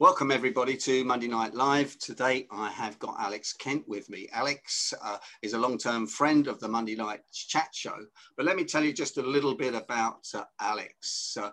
[0.00, 1.98] Welcome everybody to Monday Night Live.
[1.98, 4.30] Today I have got Alex Kent with me.
[4.32, 8.64] Alex uh, is a long-term friend of the Monday Night Chat Show, but let me
[8.64, 11.36] tell you just a little bit about uh, Alex.
[11.38, 11.50] Uh,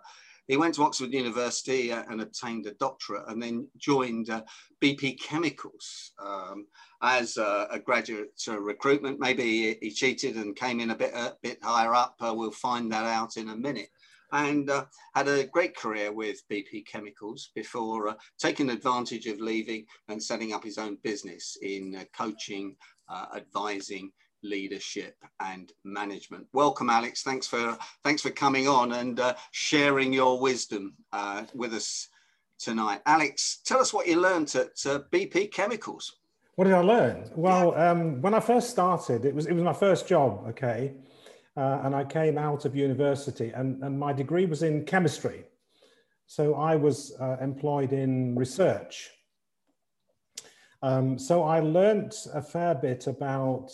[0.48, 4.44] he went to Oxford University uh, and obtained a doctorate and then joined uh,
[4.82, 6.68] BP Chemicals um,
[7.02, 9.20] as a graduate recruitment.
[9.20, 12.16] Maybe he, he, cheated and came in a bit, a bit higher up.
[12.22, 13.90] Uh, we'll find that out in a minute
[14.32, 14.86] and uh,
[15.16, 20.54] had a great career with BP Chemicals before uh, taking advantage of leaving and setting
[20.54, 22.76] up his own business in uh, coaching,
[23.10, 24.12] uh, advising,
[24.44, 26.46] leadership and management.
[26.54, 27.24] Welcome, Alex.
[27.24, 32.10] Thanks for thanks for coming on and uh, sharing your wisdom uh, with us
[32.60, 33.02] tonight.
[33.06, 36.18] Alex, tell us what you learned at BP Chemicals.
[36.56, 37.30] What did I learn?
[37.36, 40.46] Well, um, when I first started, it was it was my first job.
[40.50, 40.94] Okay,
[41.58, 45.46] uh, and I came out of university, and, and my degree was in chemistry.
[46.28, 49.10] So I was uh, employed in research.
[50.84, 53.72] Um, so I learnt a fair bit about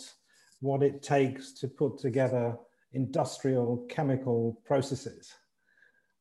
[0.62, 2.58] what it takes to put together
[2.94, 5.34] industrial chemical processes.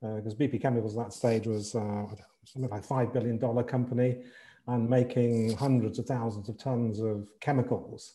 [0.00, 2.06] Because uh, BP Chemicals at that stage was uh,
[2.44, 4.22] something like $5 billion company
[4.66, 8.14] and making hundreds of thousands of tons of chemicals.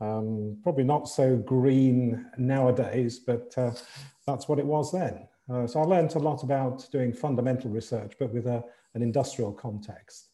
[0.00, 3.72] Um, probably not so green nowadays, but uh,
[4.26, 5.28] that's what it was then.
[5.50, 9.52] Uh, so I learned a lot about doing fundamental research, but with a, an industrial
[9.52, 10.28] context.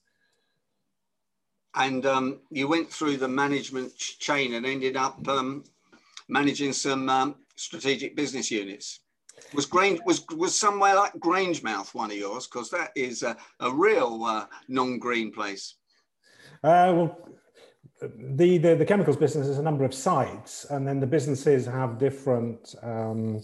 [1.75, 5.65] And um, you went through the management chain and ended up um,
[6.29, 9.01] managing some um, strategic business units.
[9.53, 12.47] Was Grange was was somewhere like Grangemouth one of yours?
[12.47, 15.75] Because that is a, a real uh, non-green place.
[16.65, 17.29] Uh, well,
[18.01, 21.99] the, the, the, chemicals business is a number of sites, and then the businesses have
[21.99, 23.43] different um,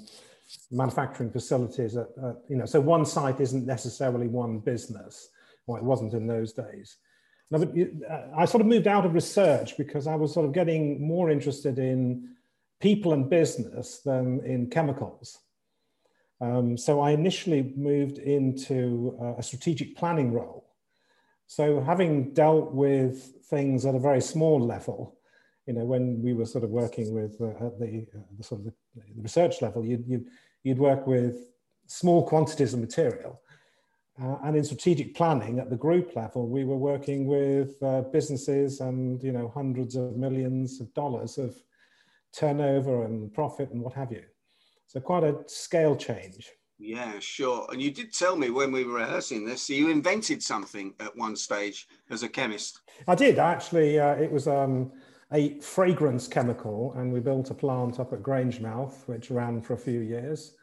[0.70, 1.96] manufacturing facilities.
[1.96, 5.30] At, at, you know, so one site isn't necessarily one business.
[5.66, 6.96] Well, it wasn't in those days.
[7.50, 10.52] Now, but uh, I sort of moved out of research because I was sort of
[10.52, 12.30] getting more interested in
[12.80, 15.38] people and business than in chemicals.
[16.40, 20.61] Um, so I initially moved into uh, a strategic planning role.
[21.54, 25.18] So having dealt with things at a very small level,
[25.66, 28.60] you know, when we were sort of working with uh, at the, uh, the, sort
[28.62, 30.28] of the, the, research level, you'd, you'd,
[30.62, 31.50] you'd work with
[31.86, 33.38] small quantities of material.
[34.18, 38.80] Uh, and in strategic planning at the group level, we were working with uh, businesses
[38.80, 41.54] and, you know, hundreds of millions of dollars of
[42.34, 44.24] turnover and profit and what have you.
[44.86, 46.50] So quite a scale change.
[46.84, 47.68] Yeah, sure.
[47.70, 51.36] And you did tell me when we were rehearsing this, you invented something at one
[51.36, 52.80] stage as a chemist.
[53.06, 54.00] I did actually.
[54.00, 54.90] Uh, it was um,
[55.32, 59.78] a fragrance chemical, and we built a plant up at Grangemouth, which ran for a
[59.78, 60.56] few years.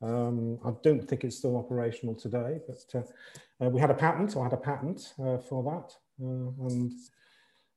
[0.00, 4.34] Um, I don't think it's still operational today, but uh, uh, we had a patent.
[4.34, 6.90] I had a patent uh, for that, uh, and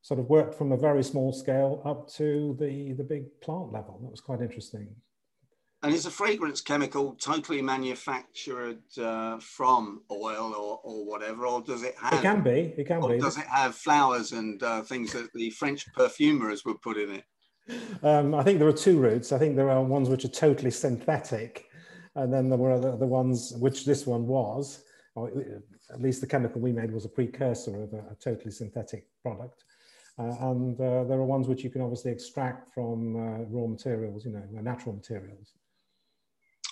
[0.02, 4.00] sort of worked from a very small scale up to the the big plant level.
[4.02, 4.96] That was quite interesting.
[5.82, 11.84] And is a fragrance chemical totally manufactured uh, from oil or, or whatever, or does
[11.84, 12.14] it have?
[12.16, 12.74] It can be.
[12.78, 13.18] It can be.
[13.18, 17.24] Does it have flowers and uh, things that the French perfumers would put in it?
[18.04, 19.32] Um, I think there are two routes.
[19.32, 21.70] I think there are ones which are totally synthetic,
[22.16, 24.84] and then there were the, the ones which this one was,
[25.16, 25.32] or
[25.94, 29.64] at least the chemical we made was a precursor of a, a totally synthetic product.
[30.18, 34.26] Uh, and uh, there are ones which you can obviously extract from uh, raw materials,
[34.26, 35.54] you know, natural materials.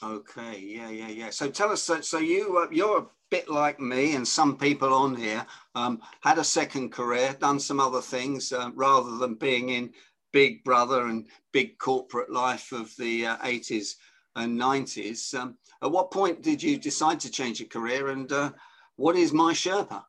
[0.03, 1.29] Okay, yeah, yeah, yeah.
[1.31, 4.93] So tell us, so, so you uh, you're a bit like me, and some people
[4.93, 5.43] on here
[5.73, 9.91] um, had a second career, done some other things uh, rather than being in
[10.33, 13.95] Big Brother and big corporate life of the uh, 80s
[14.35, 15.33] and 90s.
[15.33, 18.51] Um, at what point did you decide to change your career, and uh,
[18.97, 20.03] what is my Sherpa?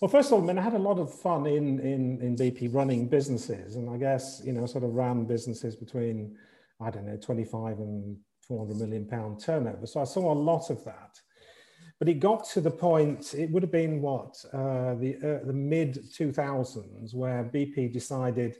[0.00, 2.36] Well, first of all, I mean, I had a lot of fun in, in, in
[2.36, 6.36] BP running businesses, and I guess, you know, sort of ran businesses between,
[6.80, 9.86] I don't know, 25 and 400 million pound turnover.
[9.86, 11.18] So I saw a lot of that.
[11.98, 15.52] But it got to the point, it would have been what, uh, the, uh, the
[15.52, 18.56] mid 2000s, where BP decided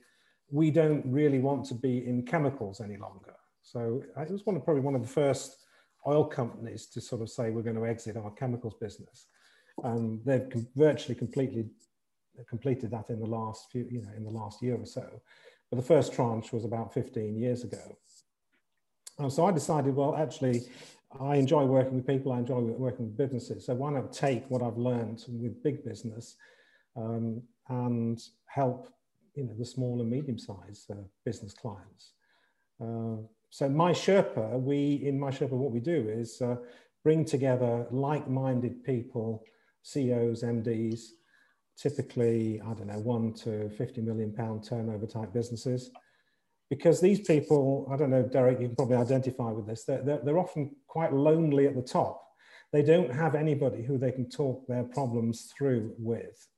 [0.51, 3.35] we don't really want to be in chemicals any longer.
[3.63, 5.57] So uh, it was one of, probably one of the first
[6.07, 9.27] oil companies to sort of say we're going to exit our chemicals business.
[9.83, 11.67] And they've com virtually completely
[12.49, 15.07] completed that in the last few, you know, in the last year or so.
[15.71, 17.97] But the first tranche was about 15 years ago.
[19.19, 20.63] And so I decided, well, actually,
[21.21, 23.67] I enjoy working with people, I enjoy working with businesses.
[23.67, 26.37] So why not take what I've learned with big business
[26.97, 28.89] um, and help
[29.35, 32.13] you know, the small and medium sized uh, business clients.
[32.81, 36.57] Uh, so my Sherpa, we in my Sherpa, what we do is uh,
[37.05, 39.45] bring together like-minded people
[39.83, 41.11] CEOs, MDs,
[41.77, 45.91] typically, I don't know, one to 50 million pound turnover type businesses.
[46.71, 50.21] Because these people, I don't know, Derek, you can probably identify with this, they're, they're,
[50.25, 52.23] they're often quite lonely at the top.
[52.73, 56.49] They don't have anybody who they can talk their problems through with.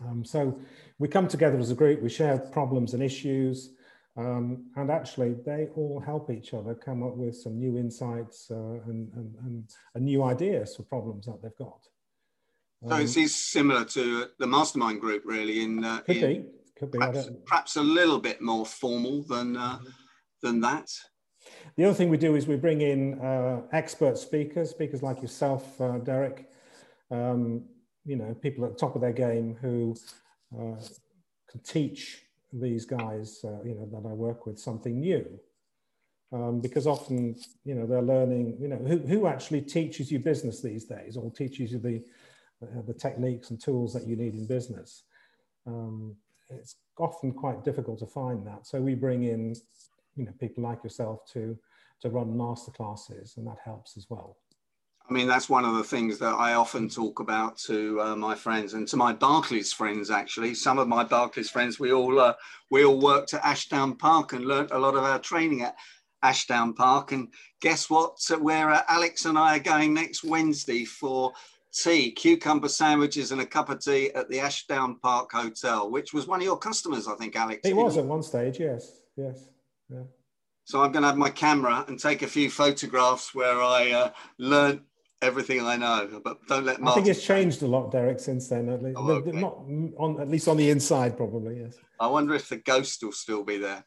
[0.00, 0.58] Um, so
[0.98, 3.74] we come together as a group, we share problems and issues,
[4.16, 8.80] um, and actually they all help each other come up with some new insights uh,
[8.86, 11.86] and, and, and, and, new ideas for problems that they've got.
[12.82, 15.62] Um, so it is similar to the mastermind group, really.
[15.62, 16.46] In, uh, in
[16.78, 16.98] could be.
[16.98, 19.78] Perhaps, perhaps, a little bit more formal than uh,
[20.42, 20.88] than that.
[21.76, 25.80] The other thing we do is we bring in uh, expert speakers, speakers like yourself,
[25.80, 26.50] uh, Derek.
[27.10, 27.64] Um,
[28.04, 29.94] you know, people at the top of their game who
[30.54, 30.76] uh,
[31.50, 32.22] can teach
[32.52, 35.26] these guys, uh, you know, that I work with something new.
[36.30, 40.60] Um, because often, you know, they're learning, you know, who, who actually teaches you business
[40.60, 42.02] these days or teaches you the,
[42.62, 45.04] uh, the techniques and tools that you need in business.
[45.66, 46.16] Um,
[46.50, 48.66] it's often quite difficult to find that.
[48.66, 49.54] So we bring in,
[50.16, 51.56] you know, people like yourself to,
[52.00, 54.36] to run masterclasses and that helps as well.
[55.08, 58.34] I mean, that's one of the things that I often talk about to uh, my
[58.34, 60.10] friends and to my Barclays friends.
[60.10, 62.34] Actually, some of my Barclays friends, we all uh,
[62.70, 65.76] we all worked at Ashdown Park and learnt a lot of our training at
[66.22, 67.12] Ashdown Park.
[67.12, 67.28] And
[67.62, 68.18] guess what?
[68.38, 71.32] Where uh, Alex and I are going next Wednesday for
[71.82, 76.26] tea, cucumber sandwiches, and a cup of tea at the Ashdown Park Hotel, which was
[76.26, 77.60] one of your customers, I think, Alex.
[77.64, 78.58] It was at one stage.
[78.58, 79.02] Yes.
[79.16, 79.48] Yes.
[79.88, 80.02] Yeah.
[80.64, 84.10] So I'm going to have my camera and take a few photographs where I uh,
[84.38, 84.80] learned
[85.22, 86.80] everything I know, but don't let.
[86.80, 88.68] Martin I think it's changed a lot, Derek, since then.
[88.68, 89.32] At least, oh, okay.
[89.32, 89.64] not
[89.98, 91.60] on at least on the inside, probably.
[91.60, 91.76] Yes.
[91.98, 93.84] I wonder if the ghost will still be there.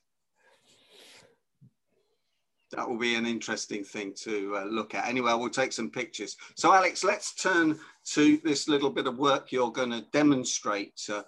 [2.71, 5.07] That will be an interesting thing to uh, look at.
[5.07, 6.37] Anyway, we'll take some pictures.
[6.55, 7.77] So, Alex, let's turn
[8.11, 11.23] to this little bit of work you're going to demonstrate uh,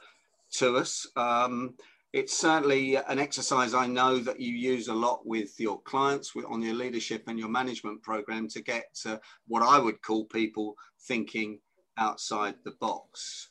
[0.53, 1.05] to us.
[1.15, 1.75] Um,
[2.13, 6.61] it's certainly an exercise I know that you use a lot with your clients on
[6.61, 10.75] your leadership and your management program to get to what I would call people
[11.07, 11.59] thinking
[11.97, 13.49] outside the box.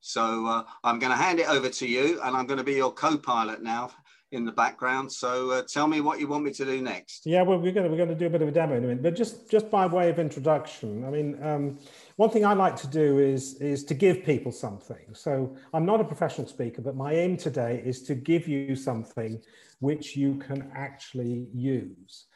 [0.00, 2.74] So uh, I'm going to hand it over to you and I'm going to be
[2.74, 3.90] your co-pilot now
[4.34, 5.10] in the background.
[5.10, 7.24] So uh, tell me what you want me to do next.
[7.24, 8.84] Yeah, well, we're going to, we're going to do a bit of a demo in
[8.84, 11.78] a minute, but just, just by way of introduction, I mean, um,
[12.16, 15.06] one thing I like to do is, is to give people something.
[15.12, 19.40] So I'm not a professional speaker, but my aim today is to give you something
[19.80, 22.26] which you can actually use.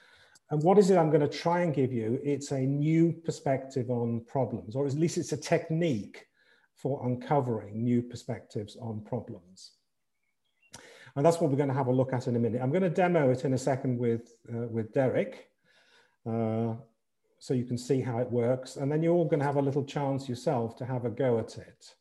[0.51, 2.19] And what is it I'm going to try and give you?
[2.25, 6.25] It's a new perspective on problems, or at least it's a technique
[6.75, 9.73] for uncovering new perspectives on problems.
[11.17, 12.61] And that's what we're going to have a look at in a minute.
[12.63, 15.51] I'm going to demo it in a second with, uh, with Derek.
[16.27, 16.75] Uh,
[17.39, 18.77] so you can see how it works.
[18.77, 21.39] And then you're all going to have a little chance yourself to have a go
[21.39, 21.95] at it.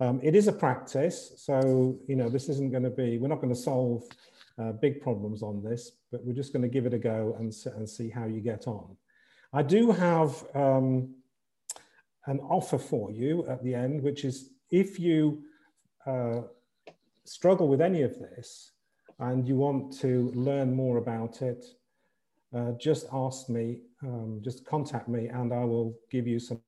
[0.00, 1.32] Um, it is a practice.
[1.36, 4.04] So, you know, this isn't going to be, we're not going to solve
[4.58, 7.52] uh, big problems on this, but we're just going to give it a go and,
[7.76, 8.96] and see how you get on.
[9.52, 11.14] I do have um,
[12.26, 15.42] an offer for you at the end, which is if you
[16.06, 16.42] uh,
[17.28, 18.72] struggle with any of this
[19.18, 21.64] and you want to learn more about it,
[22.54, 26.60] uh, just ask me, um, just contact me and I will give you some.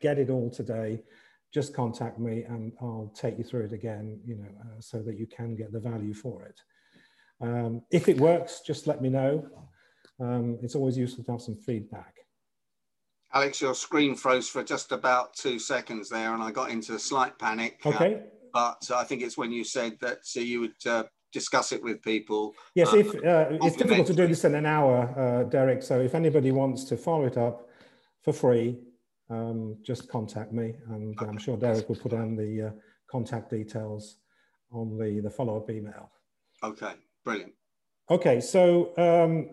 [0.00, 1.02] Get it all today,
[1.52, 5.18] just contact me and I'll take you through it again, you know, uh, so that
[5.18, 6.60] you can get the value for it.
[7.40, 9.48] Um, if it works, just let me know.
[10.20, 12.23] Um, it's always useful to have some feedback.
[13.34, 16.98] Alex, your screen froze for just about two seconds there, and I got into a
[16.98, 17.80] slight panic.
[17.84, 18.22] Uh, okay.
[18.54, 21.82] Uh, but I think it's when you said that uh, you would uh, discuss it
[21.82, 22.54] with people.
[22.76, 25.82] Yes, uh, if uh, it's difficult to do this in an hour, Derek.
[25.82, 27.68] So if anybody wants to follow it up
[28.22, 28.78] for free,
[29.30, 31.28] um, just contact me, and okay.
[31.28, 32.72] I'm sure Derek will put down the
[33.10, 34.18] contact details
[34.70, 36.12] on the the follow up email.
[36.62, 36.92] Okay,
[37.24, 37.52] brilliant.
[38.08, 39.50] Okay, so um,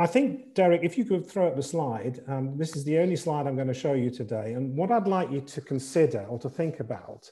[0.00, 3.16] I think, Derek, if you could throw up the slide, um, this is the only
[3.16, 4.54] slide I'm going to show you today.
[4.54, 7.30] And what I'd like you to consider or to think about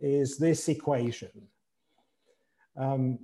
[0.00, 1.30] is this equation.
[2.78, 3.18] Um,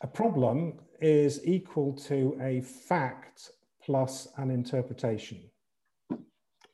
[0.00, 3.50] a problem is equal to a fact
[3.84, 5.42] plus an interpretation.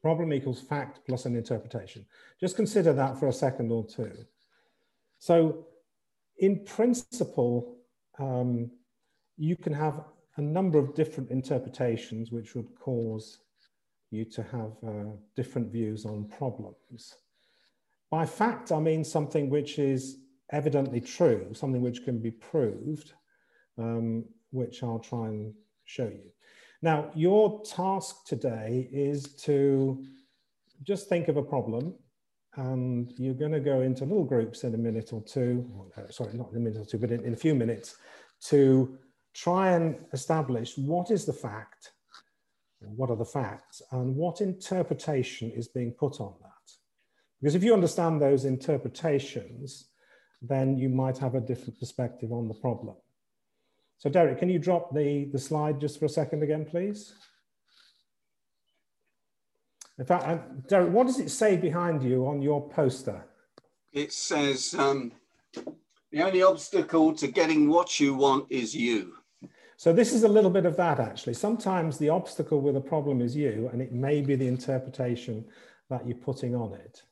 [0.03, 2.07] Problem equals fact plus an interpretation.
[2.39, 4.13] Just consider that for a second or two.
[5.19, 5.67] So
[6.39, 7.79] in principle,
[8.21, 8.71] um,
[9.37, 10.05] you can have
[10.37, 13.39] a number of different interpretations which would cause
[14.11, 17.15] you to have uh, different views on problems.
[18.11, 20.19] By fact, I mean something which is
[20.51, 23.13] evidently true, something which can be proved,
[23.79, 25.53] um, which I'll try and
[25.85, 26.31] show you.
[26.83, 30.05] Now, your task today is to
[30.83, 31.95] just think of a problem
[32.57, 36.35] and you're going to go into little groups in a minute or two, uh, sorry,
[36.35, 37.97] not in a minute or two, but in, in a few minutes
[38.43, 38.97] to
[39.35, 41.93] try and establish what is the fact,
[42.81, 46.51] what are the facts, and what interpretation is being put on that.
[47.41, 49.89] Because if you understand those interpretations,
[50.41, 52.97] then you might have a different perspective on the problem.
[53.99, 57.15] So Derek, can you drop the, the slide just for a second again, please?
[59.99, 60.39] In fact, uh,
[60.69, 63.25] Derek, what does it say behind you on your poster?
[63.93, 65.13] It says, um,
[66.11, 69.15] the only obstacle to getting what you want is you.
[69.77, 71.35] So this is a little bit of that actually.
[71.35, 75.45] Sometimes the obstacle with a problem is you, and it may be the interpretation
[75.91, 77.03] that you're putting on it.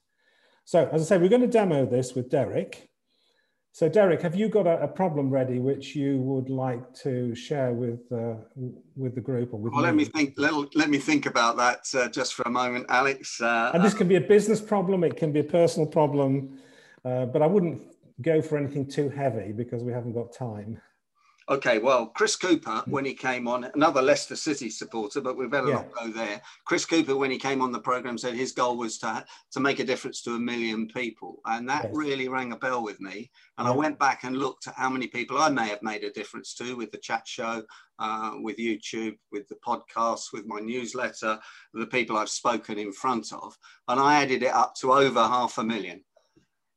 [0.65, 2.89] So as I say, we're going to demo this with Derek.
[3.75, 7.73] So Derek, have you got a, a, problem ready which you would like to share
[7.73, 8.35] with uh,
[8.97, 9.73] with the group or with?
[9.73, 9.87] Well, me?
[9.87, 10.35] let me think.
[10.37, 13.41] Let, let me think about that uh, just for a moment, Alex.
[13.41, 15.05] Uh, and this can be a business problem.
[15.05, 16.59] It can be a personal problem,
[17.07, 17.81] uh, but I wouldn't
[18.21, 20.79] go for anything too heavy because we haven't got time.
[21.49, 25.69] Okay, well, Chris Cooper, when he came on, another Leicester City supporter, but we better
[25.69, 25.75] yeah.
[25.75, 26.41] not go there.
[26.67, 29.81] Chris Cooper, when he came on the program, said his goal was to to make
[29.81, 31.93] a difference to a million people, and that yes.
[31.95, 33.31] really rang a bell with me.
[33.59, 33.73] And yeah.
[33.73, 36.55] I went back and looked at how many people I may have made a difference
[36.55, 37.63] to with the chat show,
[37.99, 41.39] uh, with YouTube, with the podcast, with my newsletter,
[41.75, 43.57] the people I've spoken in front of,
[43.89, 46.05] and I added it up to over half a million.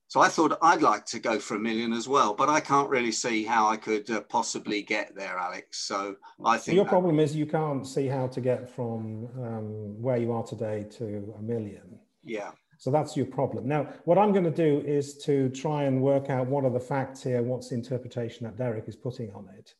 [0.07, 2.89] So I thought I'd like to go for a million as well, but I can't
[2.89, 5.79] really see how I could uh, possibly get there, Alex.
[5.79, 10.17] So I think your problem is you can't see how to get from um, where
[10.17, 11.99] you are today to a million.
[12.23, 12.51] Yeah.
[12.77, 13.67] So that's your problem.
[13.67, 16.79] Now, what I'm going to do is to try and work out what are the
[16.79, 19.73] facts here, what's the interpretation that Derek is putting on it.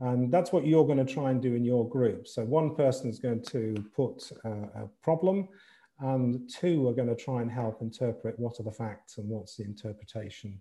[0.00, 2.28] And that's what you're going to try and do in your group.
[2.28, 5.48] So one person is going to put uh, a problem,
[6.00, 9.56] and two are going to try and help interpret what are the facts and what's
[9.56, 10.60] the interpretation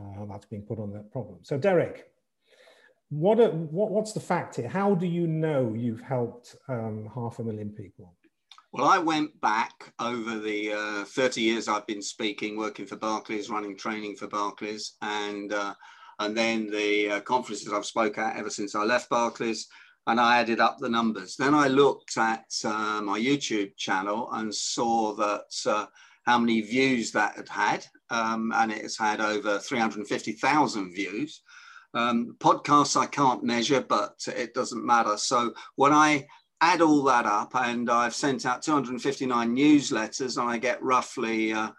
[0.00, 1.38] uh, that's being put on that problem.
[1.42, 2.10] So Derek,
[3.10, 4.68] what, are, what what's the fact here?
[4.68, 8.14] How do you know you've helped um, half a million people?
[8.72, 13.50] Well, I went back over the uh, 30 years I've been speaking, working for Barclays,
[13.50, 15.74] running training for Barclays, and uh,
[16.20, 19.66] and then the uh, conferences I've spoke at ever since I left Barclays,
[20.06, 21.36] and I added up the numbers.
[21.36, 25.86] Then I looked at uh, my YouTube channel and saw that uh,
[26.24, 31.42] how many views that had had, um, and it has had over 350,000 views.
[31.92, 35.16] Um, podcasts I can't measure, but it doesn't matter.
[35.16, 36.26] So when I
[36.60, 41.70] add all that up, and I've sent out 259 newsletters, and I get roughly, uh,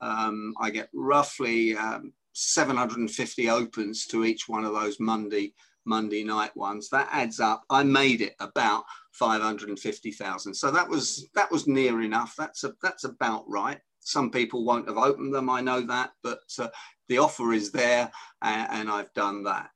[0.00, 5.52] um, I get roughly um, 750 opens to each one of those Monday
[5.84, 6.88] Monday night ones.
[6.90, 7.64] That adds up.
[7.70, 10.54] I made it about 550,000.
[10.54, 12.34] So that was that was near enough.
[12.36, 13.80] That's a, that's about right.
[14.00, 15.50] Some people won't have opened them.
[15.50, 16.68] I know that, but uh,
[17.08, 18.10] the offer is there,
[18.40, 19.70] and, and, I've done that.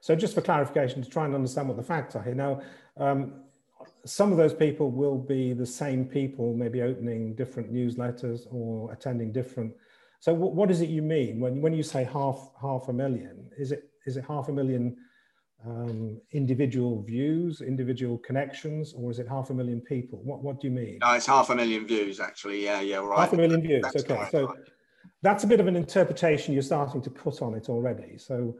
[0.00, 2.60] So just for clarification, to try and understand what the facts are here now.
[2.96, 3.44] Um,
[4.04, 9.32] some of those people will be the same people, maybe opening different newsletters or attending
[9.32, 9.72] different.
[10.20, 13.50] So what is it you mean when, when you say half half a million?
[13.56, 14.96] Is it is it half a million
[15.66, 20.20] um, individual views, individual connections, or is it half a million people?
[20.22, 20.98] What, what do you mean?
[21.00, 22.64] No, it's half a million views, actually.
[22.64, 23.18] Yeah, yeah, right.
[23.18, 23.82] Half a million views.
[23.82, 24.58] That's okay, so right.
[25.22, 28.18] that's a bit of an interpretation you're starting to put on it already.
[28.18, 28.56] So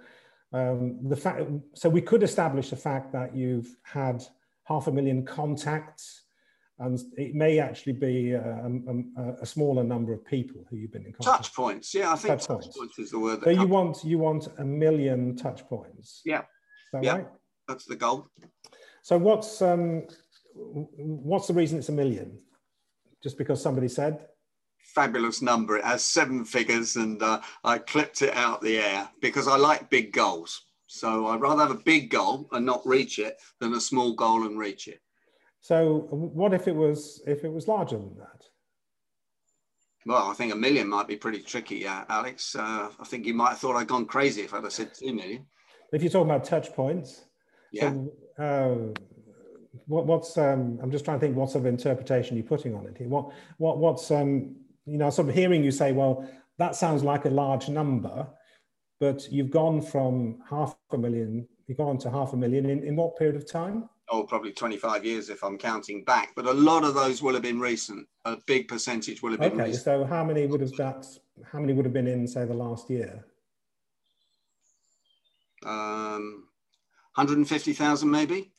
[0.52, 1.42] um, the fact,
[1.74, 4.24] so we could establish the fact that you've had
[4.64, 6.22] half a million contacts,
[6.80, 8.66] and it may actually be a,
[9.16, 11.44] a, a smaller number of people who you've been in contact.
[11.44, 12.76] Touch points, yeah, I think touch, touch points.
[12.76, 12.98] points.
[12.98, 13.42] is the word.
[13.44, 16.22] so you want you want a million touch points.
[16.24, 16.42] Yeah
[16.92, 17.28] that yeah, right?
[17.66, 18.28] That's the goal.
[19.02, 20.06] So what's um,
[20.54, 22.38] what's the reason it's a million?
[23.22, 24.26] Just because somebody said?
[24.94, 25.76] Fabulous number.
[25.76, 29.90] It has seven figures, and uh, I clipped it out the air because I like
[29.90, 30.62] big goals.
[30.86, 34.46] So I'd rather have a big goal and not reach it than a small goal
[34.46, 35.00] and reach it.
[35.60, 38.44] So what if it was if it was larger than that?
[40.06, 42.54] Well, I think a million might be pretty tricky, uh, Alex.
[42.54, 45.12] Uh, I think you might have thought I'd gone crazy if I'd have said two
[45.12, 45.44] million
[45.92, 47.24] if you're talking about touch points,
[47.72, 47.92] yeah.
[47.92, 49.00] So, uh,
[49.86, 52.86] what, what's um, I'm just trying to think what sort of interpretation you're putting on
[52.86, 53.08] it here.
[53.08, 56.28] What what what's um, you know sort of hearing you say, well,
[56.58, 58.26] that sounds like a large number,
[59.00, 62.96] but you've gone from half a million, you've gone to half a million in, in
[62.96, 63.88] what period of time?
[64.10, 67.42] Oh, probably 25 years if I'm counting back, but a lot of those will have
[67.42, 68.08] been recent.
[68.24, 69.84] A big percentage will have been okay, recent.
[69.84, 71.06] so how many would have that?
[71.44, 73.26] How many would have been in, say, the last year?
[75.64, 76.44] Um,
[77.14, 78.52] 150,000 maybe.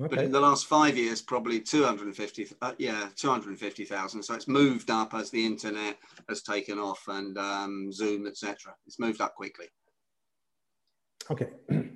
[0.00, 0.14] Okay.
[0.14, 4.22] But in the last five years, probably 250, uh, yeah, 250,000.
[4.22, 8.74] So it's moved up as the internet has taken off and um, Zoom, etc.
[8.86, 9.66] It's moved up quickly.
[11.30, 11.48] Okay.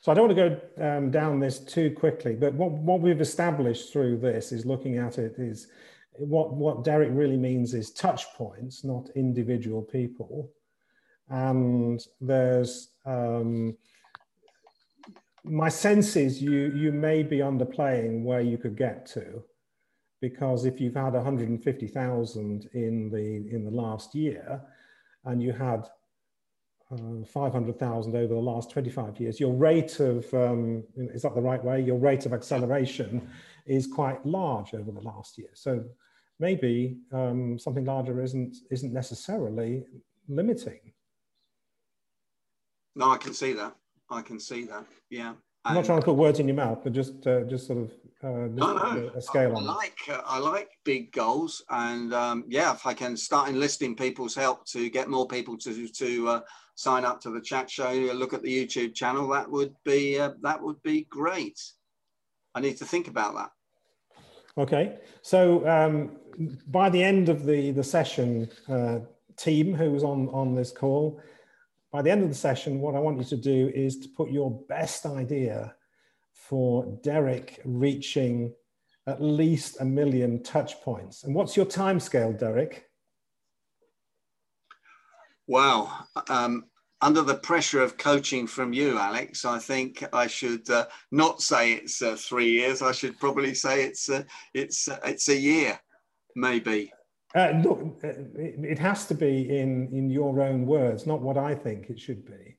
[0.00, 3.20] So I don't want to go um, down this too quickly, but what, what we've
[3.20, 5.66] established through this is looking at it is
[6.12, 10.52] what, what Derek really means is touch points, not individual people.
[11.30, 13.76] And there's, um,
[15.44, 19.42] my sense is you, you may be underplaying where you could get to
[20.20, 24.60] because if you've had 150,000 in the, in the last year
[25.24, 25.86] and you had
[26.90, 31.62] uh, 500,000 over the last 25 years, your rate of, um, is that the right
[31.62, 31.80] way?
[31.80, 33.28] Your rate of acceleration
[33.66, 35.50] is quite large over the last year.
[35.52, 35.84] So
[36.40, 39.84] maybe um, something larger isn't, isn't necessarily
[40.28, 40.80] limiting.
[42.98, 43.74] No, I can see that.
[44.10, 44.84] I can see that.
[45.08, 45.34] Yeah.
[45.64, 47.90] I'm not trying to put words in your mouth, but just uh, just sort of
[48.24, 49.10] uh, no, no.
[49.14, 49.68] A, scale I, on.
[49.68, 53.94] I like uh, I like big goals, and um, yeah, if I can start enlisting
[53.94, 56.40] people's help to get more people to to uh,
[56.74, 60.32] sign up to the chat show, look at the YouTube channel, that would be uh,
[60.42, 61.60] that would be great.
[62.54, 63.50] I need to think about that.
[64.56, 66.16] Okay, so um,
[66.66, 69.00] by the end of the the session, uh,
[69.36, 71.20] team who was on on this call
[71.90, 74.30] by the end of the session, what I want you to do is to put
[74.30, 75.74] your best idea
[76.32, 78.52] for Derek reaching
[79.06, 81.24] at least a million touch points.
[81.24, 82.84] And what's your time scale, Derek?
[85.46, 85.90] Wow.
[86.28, 86.66] Um,
[87.00, 91.72] under the pressure of coaching from you, Alex, I think I should uh, not say
[91.72, 92.82] it's uh, three years.
[92.82, 95.80] I should probably say it's uh, it's uh, it's a year,
[96.36, 96.92] maybe.
[97.34, 101.54] Uh, look, uh, it, has to be in in your own words, not what I
[101.54, 102.56] think it should be.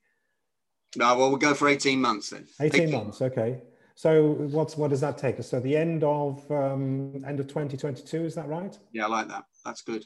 [0.96, 2.48] No, well, we'll go for eighteen months then.
[2.62, 2.94] Eighteen, 18.
[2.94, 3.62] months, okay.
[3.96, 5.50] So what's what does that take us?
[5.50, 8.78] So the end of um, end of twenty twenty two, is that right?
[8.92, 9.46] Yeah, I like that.
[9.66, 10.06] That's good.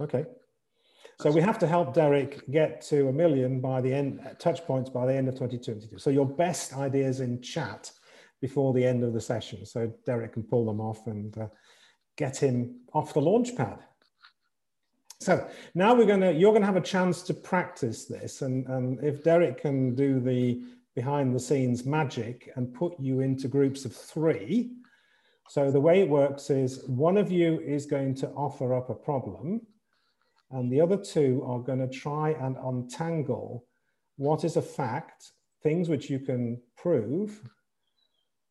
[0.00, 0.24] Okay.
[1.20, 4.90] So we have to help Derek get to a million by the end, touch points
[4.90, 5.98] by the end of 2022.
[5.98, 7.90] So your best ideas in chat
[8.42, 11.46] before the end of the session, so Derek can pull them off and uh,
[12.18, 13.78] get him off the launch pad.
[15.20, 18.42] So now we're to, you're to have a chance to practice this.
[18.42, 20.62] And, and if Derek can do the
[20.94, 24.72] behind the scenes magic and put you into groups of three.
[25.48, 28.94] So the way it works is one of you is going to offer up a
[28.94, 29.60] problem
[30.50, 33.64] and the other two are going to try and untangle
[34.16, 37.40] what is a fact, things which you can prove,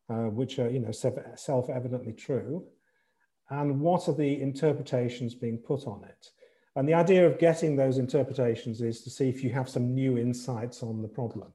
[0.08, 2.64] uh, which are, you know, self-evidently true,
[3.50, 6.30] and what are the interpretations being put on it.
[6.76, 10.18] And the idea of getting those interpretations is to see if you have some new
[10.18, 11.52] insights on the problem.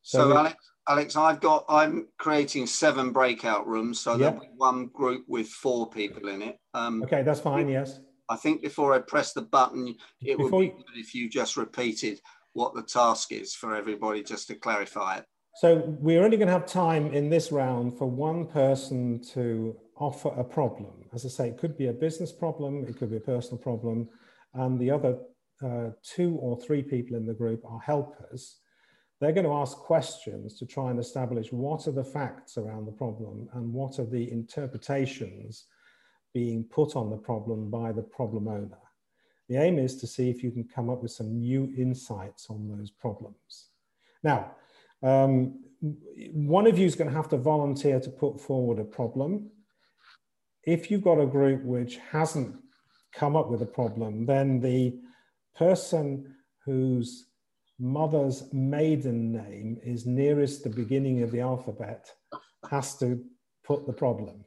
[0.00, 4.86] So, so Alex, Alex, I've got I'm creating seven breakout rooms, so there'll be one
[4.86, 6.58] group with four people in it.
[6.72, 7.68] Um, okay, that's fine.
[7.68, 8.00] Yes.
[8.30, 11.58] I think before I press the button, it before would be good if you just
[11.58, 12.18] repeated
[12.54, 15.26] what the task is for everybody, just to clarify it.
[15.56, 20.30] So we're only going to have time in this round for one person to offer
[20.30, 21.04] a problem.
[21.12, 24.08] As I say, it could be a business problem, it could be a personal problem,
[24.54, 25.18] and the other
[25.62, 28.56] uh, two or three people in the group are helpers.
[29.20, 32.92] They're going to ask questions to try and establish what are the facts around the
[32.92, 35.66] problem and what are the interpretations
[36.32, 38.78] being put on the problem by the problem owner.
[39.50, 42.68] The aim is to see if you can come up with some new insights on
[42.68, 43.66] those problems.
[44.22, 44.52] Now,
[45.02, 45.60] um,
[46.32, 49.50] one of you is going to have to volunteer to put forward a problem
[50.64, 52.56] if you've got a group which hasn't
[53.12, 54.98] come up with a problem, then the
[55.56, 57.26] person whose
[57.78, 62.10] mother's maiden name is nearest the beginning of the alphabet
[62.70, 63.22] has to
[63.64, 64.44] put the problem.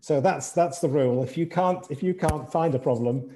[0.00, 1.22] So that's that's the rule.
[1.22, 3.30] If you can't if you can't find a problem,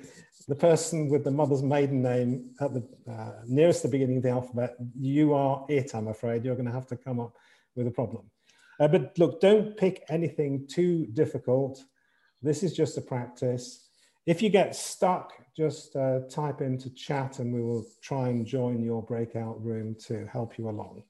[0.49, 4.31] the person with the mother's maiden name at the uh, nearest the beginning of the
[4.31, 5.95] alphabet, you are it.
[5.95, 7.35] I'm afraid you're going to have to come up
[7.77, 8.31] with a problem.
[8.81, 11.83] Uh, but look, don't pick anything too difficult.
[12.43, 13.89] This is just a practice.
[14.27, 18.83] If you get stuck, just uh, type into chat and we will try and join
[18.83, 21.03] your breakout room to help you along.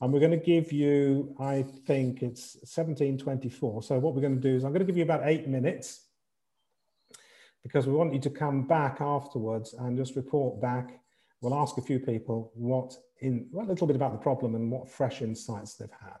[0.00, 3.82] And we're going to give you, I think it's 1724.
[3.82, 6.06] So what we're going to do is I'm going to give you about eight minutes
[7.62, 11.00] because we want you to come back afterwards and just report back.
[11.40, 14.70] We'll ask a few people what in, well, a little bit about the problem and
[14.70, 16.18] what fresh insights they've had.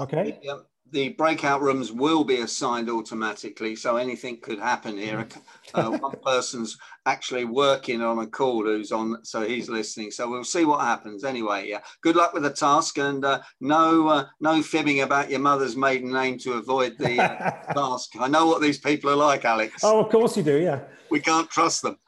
[0.00, 0.38] Okay.
[0.42, 5.26] The, um, the breakout rooms will be assigned automatically, so anything could happen here.
[5.74, 10.10] Uh, one person's actually working on a call who's on, so he's listening.
[10.10, 11.24] So we'll see what happens.
[11.24, 11.80] Anyway, yeah.
[12.02, 16.12] Good luck with the task, and uh, no, uh, no fibbing about your mother's maiden
[16.12, 18.10] name to avoid the uh, task.
[18.18, 19.82] I know what these people are like, Alex.
[19.84, 20.58] Oh, of course you do.
[20.58, 20.80] Yeah.
[21.10, 21.98] We can't trust them.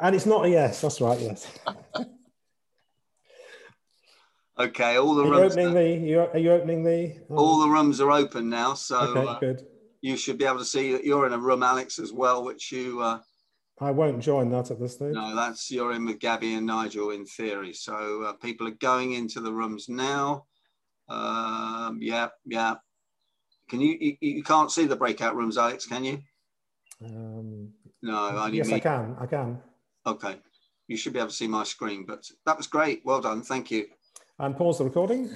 [0.00, 0.80] And it's not a yes.
[0.80, 1.20] That's right.
[1.20, 1.46] Yes.
[4.62, 5.56] Okay, all the are rooms.
[5.56, 7.16] Opening the, you, are you opening the?
[7.30, 7.36] Oh.
[7.36, 9.66] All the rooms are open now, so okay, uh, good.
[10.02, 12.70] you should be able to see that you're in a room, Alex, as well, which
[12.70, 13.00] you.
[13.00, 13.18] Uh,
[13.80, 15.14] I won't join that at this stage.
[15.14, 17.72] No, that's you're in with Gabby and Nigel in theory.
[17.72, 20.44] So uh, people are going into the rooms now.
[21.08, 22.76] Um, yeah, yeah.
[23.68, 25.86] Can you, you, you can't see the breakout rooms, Alex?
[25.86, 26.18] Can you?
[27.04, 27.70] Um,
[28.00, 28.74] no, only yes, me.
[28.74, 29.16] I can.
[29.18, 29.58] I can.
[30.06, 30.36] Okay,
[30.86, 32.04] you should be able to see my screen.
[32.06, 33.02] But that was great.
[33.04, 33.42] Well done.
[33.42, 33.86] Thank you.
[34.38, 35.30] And pause the recording.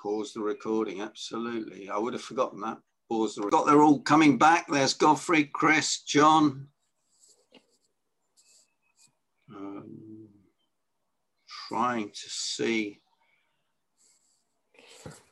[0.00, 1.00] Pause the recording.
[1.00, 1.88] Absolutely.
[1.88, 2.78] I would have forgotten that.
[3.08, 3.48] Pause the.
[3.48, 4.66] Got they're all coming back.
[4.68, 6.68] There's Godfrey, Chris, John.
[9.54, 10.28] Um,
[11.68, 12.98] trying to see.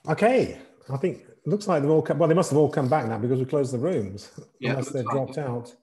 [0.08, 0.58] Okay,
[0.92, 2.18] I think looks like they've all come.
[2.18, 4.90] Well, they must have all come back now because we closed the rooms, Yeah, unless
[4.90, 5.46] they've like dropped it.
[5.46, 5.74] out.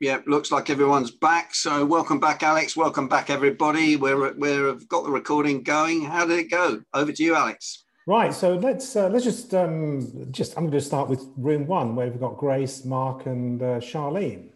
[0.00, 0.26] Yep, yep.
[0.28, 1.54] Looks like everyone's back.
[1.54, 2.76] So welcome back, Alex.
[2.76, 3.96] Welcome back, everybody.
[3.96, 6.04] We're we're got the recording going.
[6.04, 6.82] How did it go?
[6.94, 7.84] Over to you, Alex.
[8.06, 11.96] Right, so let's uh, let's just um, just I'm going to start with room one
[11.96, 14.50] where we've got Grace, Mark, and uh, Charlene.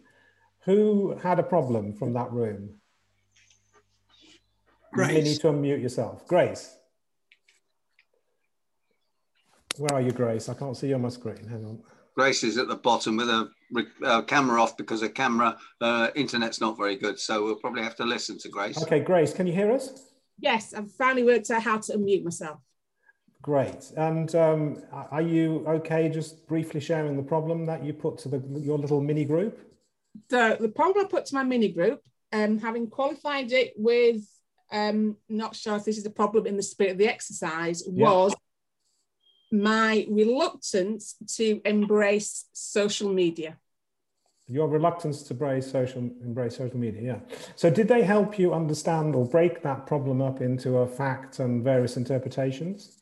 [0.61, 2.75] Who had a problem from that room?
[4.93, 5.11] Grace.
[5.11, 6.25] You need to unmute yourself.
[6.25, 6.77] Grace.
[9.77, 10.47] Where are you, Grace?
[10.47, 11.45] I can't see you on my screen.
[11.49, 11.79] Hang on.
[12.15, 13.49] Grace is at the bottom with a
[14.03, 17.19] uh, camera off because the camera uh, internet's not very good.
[17.19, 18.81] So we'll probably have to listen to Grace.
[18.83, 20.11] Okay, Grace, can you hear us?
[20.39, 22.59] Yes, I've finally worked out how to unmute myself.
[23.41, 23.91] Great.
[23.97, 24.81] And um,
[25.11, 29.01] are you okay just briefly sharing the problem that you put to the, your little
[29.01, 29.59] mini group?
[30.29, 34.21] So the problem I put to my mini group, um, having qualified it with,
[34.71, 38.05] um, not sure if this is a problem in the spirit of the exercise, Yeah.
[38.05, 38.33] was
[39.51, 43.57] my reluctance to embrace social media.
[44.53, 47.37] Your reluctance to embrace social, embrace social media, yeah.
[47.55, 51.63] So did they help you understand or break that problem up into a fact and
[51.63, 53.01] various interpretations?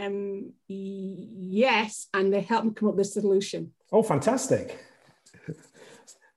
[0.00, 3.72] Um, yes, and they helped me come up with a solution.
[3.90, 4.78] Oh, fantastic.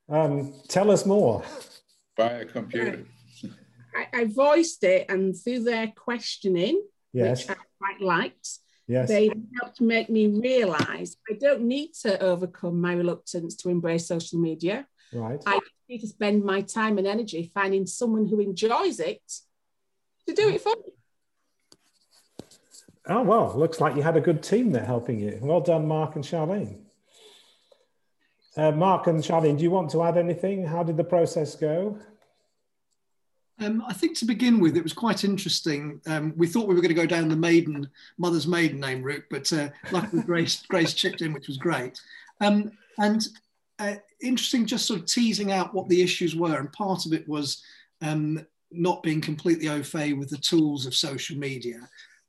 [0.10, 1.44] Um, tell us more.
[2.18, 3.06] by a computer.
[3.96, 8.50] I, I voiced it, and through their questioning, Yes, which I quite liked,
[8.88, 9.08] yes.
[9.08, 9.30] they
[9.62, 14.88] helped make me realize I don't need to overcome my reluctance to embrace social media.
[15.14, 15.42] Right.
[15.46, 19.22] I need to spend my time and energy finding someone who enjoys it
[20.28, 20.92] to do it for me.
[23.08, 25.38] Oh, well, looks like you had a good team there helping you.
[25.42, 26.80] Well done, Mark and Charlene.
[28.58, 30.66] Uh, Mark and Charlene, do you want to add anything?
[30.66, 32.00] How did the process go?
[33.62, 36.02] Um, I think to begin with, it was quite interesting.
[36.08, 39.24] Um, we thought we were going to go down the maiden mother's maiden name route,
[39.30, 42.00] but uh, luckily Grace Grace chipped in, which was great.
[42.42, 43.26] Um, and
[43.80, 47.28] uh, interesting, just sort of teasing out what the issues were, and part of it
[47.30, 47.62] was
[48.02, 51.80] um, not being completely au fait with the tools of social media,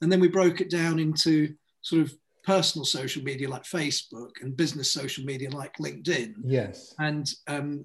[0.02, 4.56] and then we broke it down into sort of personal social media like Facebook and
[4.56, 6.94] business social media like LinkedIn Yes.
[7.00, 7.84] and um,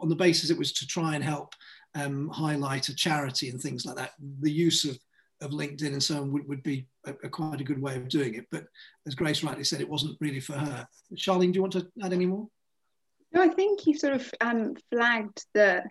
[0.00, 1.54] on the basis it was to try and help
[1.96, 4.12] um, highlight a charity and things like that.
[4.40, 4.98] The use of,
[5.40, 8.08] of LinkedIn and so on would, would be a, a quite a good way of
[8.08, 8.46] doing it.
[8.50, 8.66] But
[9.06, 10.86] as Grace rightly said, it wasn't really for her.
[11.14, 12.48] Charlene, do you want to add any more?
[13.32, 15.84] No, I think you sort of um, flagged the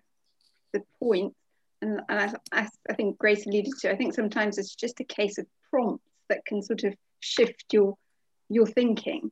[0.74, 1.34] the point,
[1.82, 3.91] and, and I, I, I think Grace alluded to.
[3.91, 7.96] I think sometimes it's just a case of prompts that can sort of shift your
[8.50, 9.32] your thinking.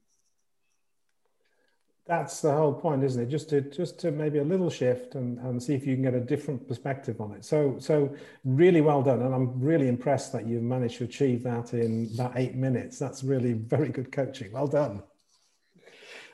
[2.06, 3.28] That's the whole point, isn't it?
[3.28, 6.14] Just to just to maybe a little shift and, and see if you can get
[6.14, 7.46] a different perspective on it.
[7.46, 8.14] So so
[8.44, 12.34] really well done, and I'm really impressed that you've managed to achieve that in that
[12.36, 13.00] eight minutes.
[13.00, 14.52] That's really very good coaching.
[14.52, 15.02] Well done.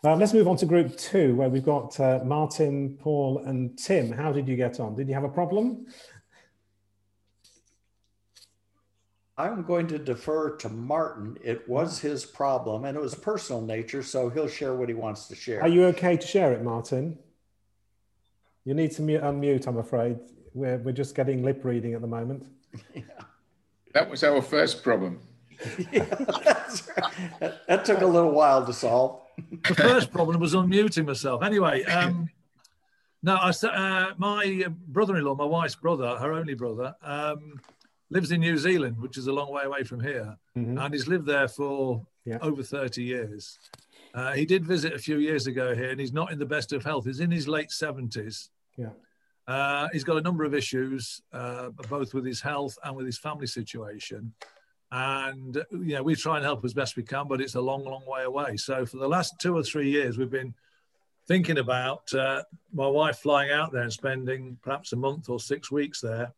[0.04, 4.12] Uh, let's move on to group two, where we've got uh, Martin, Paul, and Tim.
[4.12, 4.96] How did you get on?
[4.96, 5.86] Did you have a problem?
[9.40, 11.38] I'm going to defer to Martin.
[11.42, 15.28] It was his problem and it was personal nature, so he'll share what he wants
[15.30, 15.62] to share.
[15.62, 17.18] Are you okay to share it, Martin?
[18.66, 20.20] You need to mute, unmute, I'm afraid.
[20.54, 22.46] We're, we're just getting lip reading at the moment.
[22.94, 23.04] Yeah.
[23.94, 25.20] That was our first problem.
[25.92, 26.04] Yeah,
[26.44, 27.40] that's right.
[27.40, 29.22] that, that took a little while to solve.
[29.68, 31.42] the first problem was unmuting myself.
[31.42, 32.30] Anyway, um,
[33.24, 37.60] no, I s- uh, my brother-in-law, my wife's brother, her only brother, um,
[38.10, 40.84] lives in New Zealand, which is a long way away from here, Mhm.
[40.84, 42.40] and he's lived there for Yeah.
[42.42, 43.60] over 30 years.
[44.14, 46.74] Uh, he did visit a few years ago here, and he's not in the best
[46.74, 47.06] of health.
[47.06, 48.50] He's in his late 70s.
[48.78, 48.90] Yeah.
[49.48, 53.18] Uh, he's got a number of issues, uh, both with his health and with his
[53.20, 54.34] family situation.
[54.92, 57.84] And you know, we try and help as best we can, but it's a long,
[57.84, 58.58] long way away.
[58.58, 60.56] So for the last two or three years, we've been
[61.28, 62.44] thinking about uh,
[62.74, 66.34] my wife flying out there and spending perhaps a month or six weeks there,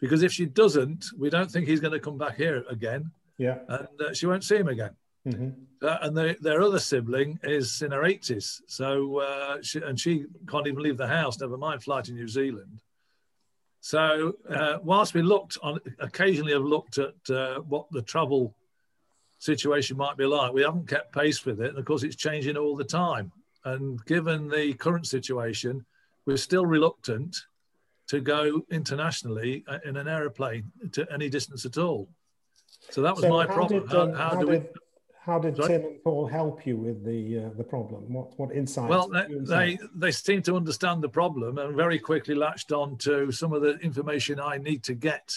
[0.00, 3.58] because if she doesn't, we don't think he's going to come back here again, Yeah.
[3.68, 4.94] and uh, she won't see him again.
[5.24, 5.50] hmm
[5.82, 8.60] Uh, and the, their other sibling is in her 80s.
[8.66, 12.28] So, uh, she, and she can't even leave the house, never mind fly to New
[12.28, 12.80] Zealand.
[13.80, 18.54] So, uh, whilst we looked on, occasionally have looked at uh, what the travel
[19.38, 21.70] situation might be like, we haven't kept pace with it.
[21.70, 23.32] And of course, it's changing all the time.
[23.64, 25.84] And given the current situation,
[26.26, 27.36] we're still reluctant
[28.10, 32.08] to go internationally uh, in an aeroplane to any distance at all.
[32.90, 33.82] So that was So my how problem.
[33.82, 34.58] Did, how, um, how how do we?
[34.58, 34.68] did,
[35.20, 35.68] how did Sorry?
[35.68, 38.12] Tim and Paul help you with the uh, the problem?
[38.12, 38.90] What what insights?
[38.90, 43.30] Well, they, they they seem to understand the problem and very quickly latched on to
[43.30, 45.32] some of the information I need to get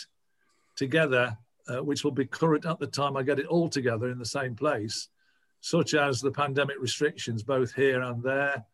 [0.76, 4.18] together, uh, which will be current at the time I get it all together in
[4.18, 5.10] the same place,
[5.62, 8.66] such as the pandemic restrictions both here and there,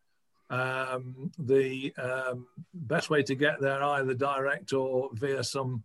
[0.49, 5.83] um, the um, best way to get there either direct or via some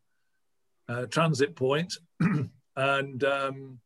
[0.89, 1.95] uh, transit point,
[2.77, 3.81] and um,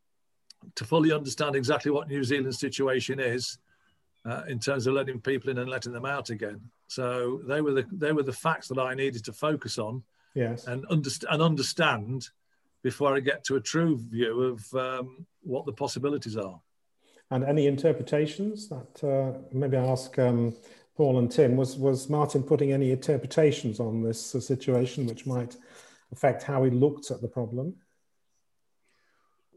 [0.75, 3.59] to fully understand exactly what New Zealand's situation is
[4.25, 6.61] uh, in terms of letting people in and letting them out again.
[6.87, 10.03] So they were the they were the facts that I needed to focus on
[10.35, 10.67] yes.
[10.67, 12.29] and understand and understand
[12.83, 16.61] before I get to a true view of um, what the possibilities are.
[17.31, 20.55] And any interpretations that uh, maybe I ask um,
[20.97, 25.57] Paul and Tim was was Martin putting any interpretations on this uh, situation which might
[26.11, 27.75] affect how he looked at the problem?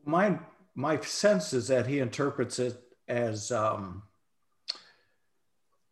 [0.06, 0.40] my
[0.76, 4.04] my sense is that he interprets it as um,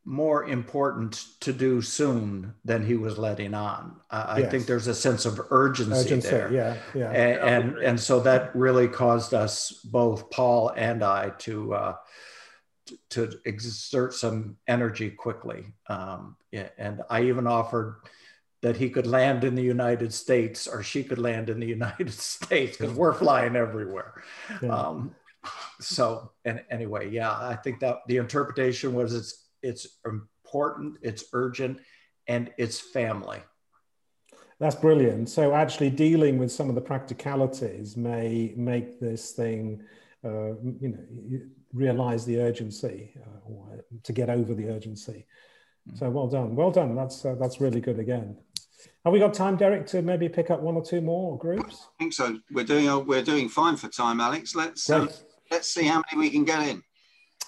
[0.10, 3.96] more important to do soon than he was letting on.
[4.10, 6.52] I, I think there's a sense of urgency, Urgency, there.
[6.52, 7.12] yeah, yeah.
[7.12, 11.96] A- And, and so that really caused us both Paul and I to uh,
[13.12, 15.66] to exert some energy quickly.
[15.88, 17.98] Um, yeah, and I even offered
[18.64, 22.12] that he could land in the United States or she could land in the United
[22.12, 24.24] States because we're flying everywhere.
[24.64, 24.70] Yeah.
[24.76, 25.14] Um,
[25.80, 31.80] so and anyway, yeah, I think that the interpretation was it's it's important, it's urgent,
[32.28, 33.40] and it's family.
[34.60, 35.30] That's brilliant.
[35.30, 39.82] So actually dealing with some of the practicalities may make this thing,
[40.24, 41.40] uh, you know,
[41.74, 45.26] realize the urgency uh, or to get over the urgency.
[45.96, 46.96] So well done, well done.
[46.96, 48.38] That's uh, that's really good again.
[49.06, 51.88] Have we got time, Derek, to maybe pick up one or two more groups?
[51.98, 52.38] I think so.
[52.52, 54.56] We're doing we're doing fine for time, Alex.
[54.56, 55.08] Let's uh,
[55.50, 56.84] let's see how many we can get in.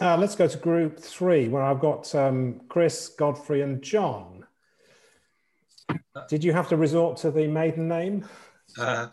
[0.01, 4.47] Uh, let's go to group three, where I've got um, Chris, Godfrey, and John.
[6.27, 8.25] Did you have to resort to the maiden name?
[8.79, 9.09] Uh,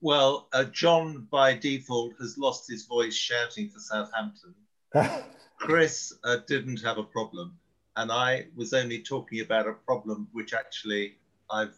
[0.00, 4.54] well, uh, John by default has lost his voice shouting for Southampton.
[5.58, 7.58] Chris uh, didn't have a problem,
[7.96, 11.16] and I was only talking about a problem which actually
[11.50, 11.74] I've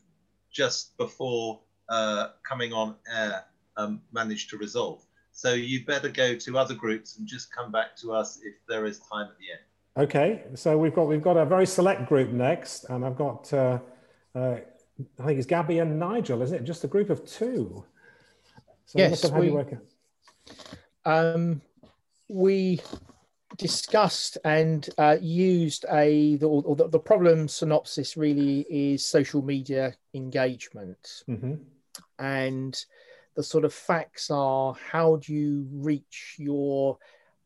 [0.50, 3.46] just before uh, coming on air
[3.78, 5.02] um, managed to resolve.
[5.32, 8.84] So you better go to other groups and just come back to us if there
[8.84, 10.04] is time at the end.
[10.08, 13.78] Okay, so we've got we've got a very select group next, and I've got uh,
[14.34, 14.56] uh,
[15.18, 16.64] I think it's Gabby and Nigel, isn't it?
[16.64, 17.84] Just a group of two.
[18.86, 19.78] So Yes, look at you we- work it.
[21.04, 21.60] um,
[22.28, 22.80] we
[23.58, 29.92] discussed and uh, used a the, or the, the problem synopsis really is social media
[30.14, 31.58] engagement Mhm.
[32.18, 32.82] and
[33.34, 36.98] the sort of facts are how do you reach your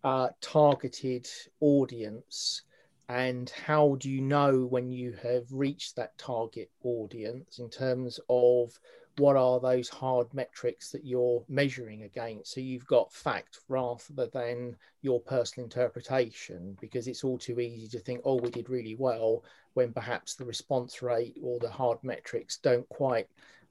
[0.05, 1.29] uh, targeted
[1.61, 2.63] audience?
[3.09, 8.79] And how do you know when you have reached that target audience in terms of
[9.19, 12.53] what are those hard metrics that you're measuring against?
[12.53, 18.01] So you've got fact rather than your personal interpretation because it's all too easy to
[18.01, 19.45] think oh we did really well
[19.75, 23.29] when perhaps the response rate or the hard metrics don't quite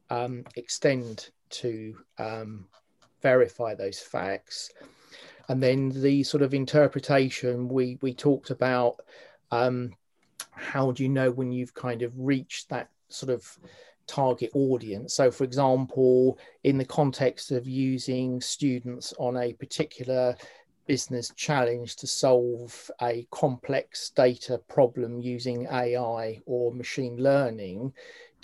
[0.09, 2.65] um, extend to um,
[3.21, 4.71] verify those facts.
[5.47, 9.01] And then the sort of interpretation we we talked about
[9.51, 9.93] um,
[10.51, 13.57] how do you know when you've kind of reached that sort of
[14.07, 15.13] target audience?
[15.13, 20.35] So for example in the context of using students on a particular
[20.87, 27.91] business challenge to solve a complex data problem using ai or machine learning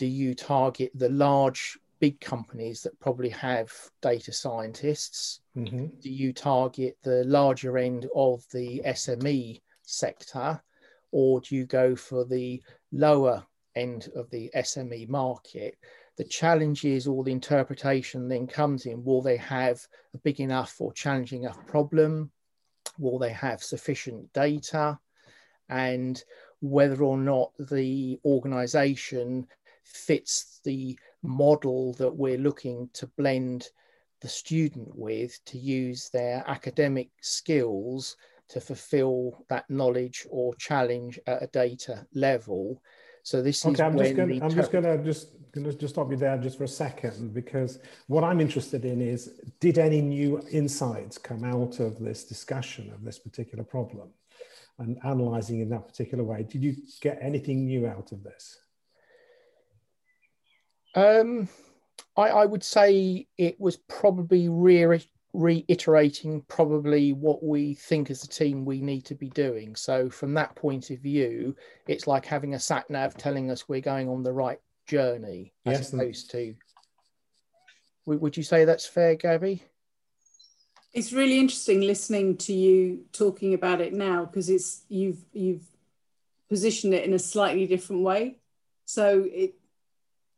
[0.01, 5.41] do you target the large big companies that probably have data scientists?
[5.55, 5.85] Mm-hmm.
[6.01, 10.59] Do you target the larger end of the SME sector,
[11.11, 15.77] or do you go for the lower end of the SME market?
[16.17, 19.03] The challenge is all the interpretation then comes in.
[19.03, 19.85] Will they have
[20.15, 22.31] a big enough or challenging enough problem?
[22.97, 24.97] Will they have sufficient data?
[25.69, 26.19] And
[26.59, 29.47] whether or not the organization
[29.91, 33.69] fits the model that we're looking to blend
[34.21, 38.15] the student with to use their academic skills
[38.49, 42.81] to fulfill that knowledge or challenge at a data level.
[43.23, 46.17] So this okay, is I'm just gonna, I'm just gonna just gonna just stop you
[46.17, 51.17] there just for a second because what I'm interested in is did any new insights
[51.17, 54.09] come out of this discussion of this particular problem
[54.79, 56.43] and analyzing in that particular way?
[56.43, 58.57] Did you get anything new out of this?
[60.95, 61.47] Um,
[62.17, 68.27] I, I would say it was probably re- reiterating probably what we think as a
[68.27, 69.75] team we need to be doing.
[69.75, 71.55] So from that point of view,
[71.87, 75.79] it's like having a sat nav telling us we're going on the right journey as
[75.79, 76.55] yes, opposed to.
[78.05, 79.63] Would you say that's fair, Gabby?
[80.93, 85.63] It's really interesting listening to you talking about it now because it's you've you've
[86.49, 88.35] positioned it in a slightly different way.
[88.83, 89.53] So it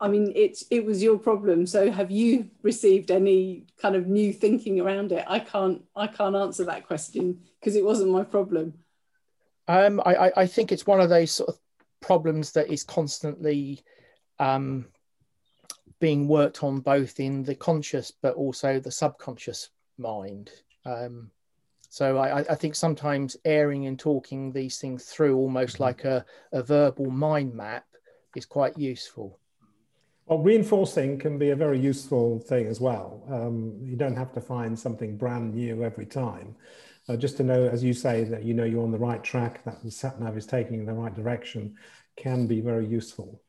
[0.04, 1.66] I mean, it it was your problem.
[1.66, 5.24] So have you received any kind of new thinking around it?
[5.28, 8.74] I can't I can't answer that question because it wasn't my problem.
[9.70, 11.58] Um, I, I think it's one of those sort of
[12.02, 13.80] problems that is constantly
[14.40, 14.88] um,
[16.02, 20.52] being worked on both in the conscious but also the subconscious mind.
[20.86, 21.32] Um,
[21.90, 25.84] so I, I, think sometimes airing and talking these things through almost mm-hmm.
[25.84, 27.86] like a, a verbal mind map
[28.36, 29.40] is quite useful.
[30.26, 33.24] Well, reinforcing can be a very useful thing as well.
[33.30, 36.56] Um, you don't have to find something brand new every time.
[37.10, 39.64] Uh, just to know, as you say, that you know you're on the right track,
[39.66, 41.76] that the sat nav is taking in the right direction,
[42.16, 43.42] can be very useful.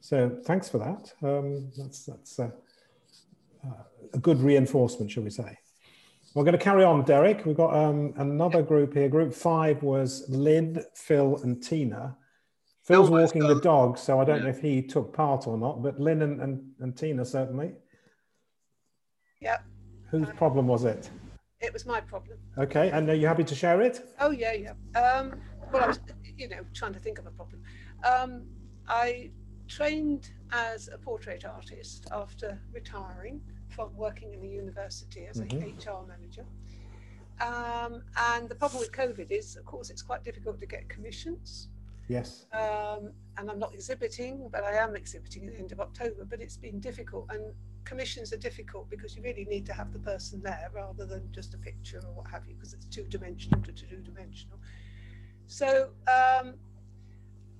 [0.00, 1.14] So thanks for that.
[1.26, 2.50] Um, that's that's uh,
[4.12, 5.56] a good reinforcement, shall we say?
[6.34, 7.46] We're going to carry on, Derek.
[7.46, 9.08] We've got um, another group here.
[9.08, 12.16] Group five was Lynn, Phil, and Tina.
[12.84, 14.44] Phil's walking the dog, so I don't yeah.
[14.44, 17.72] know if he took part or not, but Lynn and, and, and Tina certainly.
[19.40, 19.64] Yep.
[20.10, 21.08] Whose um, problem was it?
[21.60, 22.38] It was my problem.
[22.58, 24.00] Okay, and are you happy to share it?
[24.18, 25.00] Oh, yeah, yeah.
[25.00, 25.40] Um,
[25.72, 26.00] well, I was,
[26.36, 27.62] you know, trying to think of a problem.
[28.04, 28.46] Um,
[28.88, 29.30] I
[29.68, 35.62] trained as a portrait artist after retiring from working in the university as mm-hmm.
[35.62, 36.44] a HR manager.
[37.40, 41.68] Um, and the problem with COVID is, of course, it's quite difficult to get commissions.
[42.08, 42.46] Yes.
[42.52, 46.24] Um, and I'm not exhibiting, but I am exhibiting at the end of October.
[46.28, 49.98] But it's been difficult, and commissions are difficult because you really need to have the
[49.98, 53.62] person there rather than just a picture or what have you, because it's two dimensional
[53.62, 54.58] to two dimensional.
[55.46, 56.54] So um,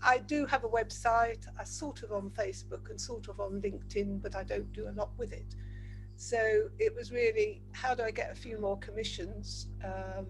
[0.03, 1.47] I do have a website.
[1.59, 4.93] I sort of on Facebook and sort of on LinkedIn, but I don't do a
[4.93, 5.55] lot with it.
[6.17, 9.69] So it was really how do I get a few more commissions?
[9.85, 10.27] Um,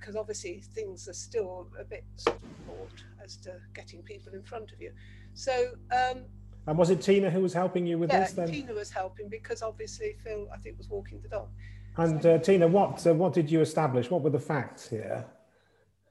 [0.00, 2.88] because obviously things are still a bit sort of
[3.22, 4.92] as to getting people in front of you.
[5.34, 5.72] So.
[5.92, 6.24] Um,
[6.66, 8.50] and was it Tina who was helping you with yeah, this then?
[8.50, 11.48] Tina was helping because obviously Phil, I think, was walking the dog.
[11.96, 14.10] And so, uh, Tina, what uh, what did you establish?
[14.10, 15.24] What were the facts here?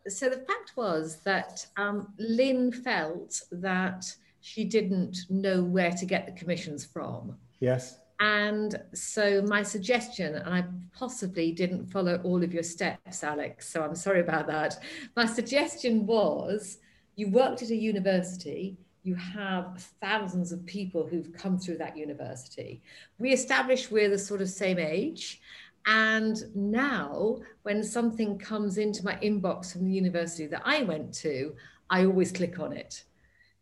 [0.07, 4.05] So the fact was that um, Lynn felt that
[4.41, 7.37] she didn't know where to get the commissions from.
[7.59, 7.99] Yes.
[8.19, 13.81] And so my suggestion, and I possibly didn't follow all of your steps, Alex, so
[13.81, 14.77] I'm sorry about that.
[15.15, 16.79] My suggestion was
[17.15, 22.81] you worked at a university, you have thousands of people who've come through that university.
[23.17, 25.41] We established we're the sort of same age.
[25.85, 31.55] And now, when something comes into my inbox from the university that I went to,
[31.89, 33.03] I always click on it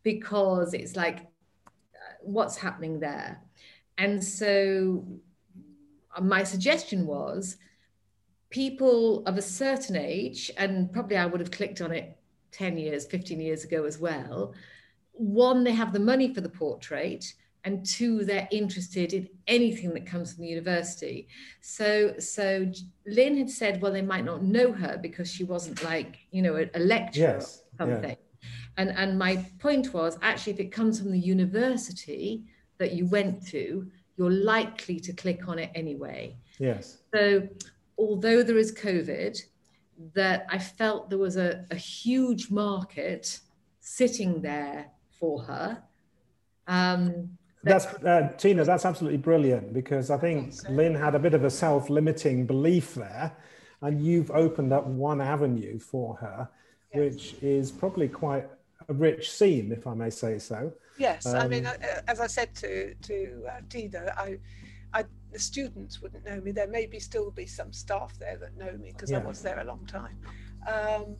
[0.03, 1.19] because it's like,
[1.67, 3.39] uh, what's happening there?
[3.97, 5.05] And so
[6.15, 7.57] uh, my suggestion was
[8.49, 12.17] people of a certain age, and probably I would have clicked on it
[12.51, 14.53] 10 years, 15 years ago as well.
[15.11, 17.25] One, they have the money for the portrait,
[17.63, 21.27] and two, they're interested in anything that comes from the university.
[21.59, 22.71] So, so
[23.05, 26.55] Lynn had said, well, they might not know her because she wasn't like, you know,
[26.55, 28.09] a, a lecturer yes, or something.
[28.11, 28.49] Yeah.
[28.77, 32.45] And, and my point was actually, if it comes from the university,
[32.79, 36.35] that you went to, you're likely to click on it anyway.
[36.59, 36.97] Yes.
[37.13, 37.47] So,
[37.97, 39.39] although there is COVID,
[40.13, 43.39] that I felt there was a, a huge market
[43.79, 44.87] sitting there
[45.19, 45.81] for her.
[46.67, 48.63] Um, That's uh, Tina.
[48.63, 50.53] That's absolutely brilliant because I think.
[50.69, 53.35] Lynn had a bit of a self-limiting belief there,
[53.81, 56.49] and you've opened up one avenue for her,
[56.93, 56.99] yes.
[56.99, 58.47] which is probably quite
[58.89, 60.71] a rich scene, if I may say so.
[60.97, 61.67] Yes, um, I mean,
[62.07, 64.37] as I said to to uh, Tina, I,
[64.93, 66.51] I, the students wouldn't know me.
[66.51, 69.19] There maybe still be some staff there that know me because yeah.
[69.19, 70.17] I was there a long time.
[70.67, 71.15] Um,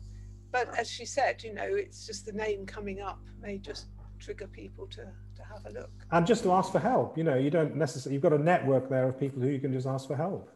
[0.50, 3.86] but as she said, you know, it's just the name coming up may just
[4.18, 5.02] trigger people to,
[5.36, 5.90] to have a look.
[6.10, 7.16] And just to ask for help.
[7.16, 9.72] You know, you don't necessarily, you've got a network there of people who you can
[9.72, 10.50] just ask for help.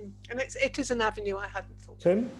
[0.00, 0.10] Mm.
[0.30, 2.00] And it's, it is an avenue I hadn't thought.
[2.00, 2.30] Tim?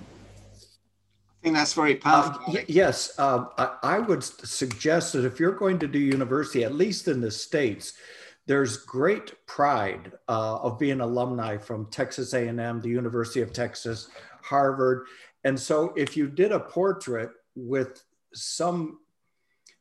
[1.41, 2.55] I think that's very powerful.
[2.55, 6.74] Uh, yes, uh, I, I, would suggest that if you're going to do university, at
[6.74, 7.95] least in the States,
[8.47, 14.11] there's great pride uh, of being alumni from Texas A&M, the University of Texas,
[14.43, 15.07] Harvard.
[15.45, 18.99] And so if you did a portrait with some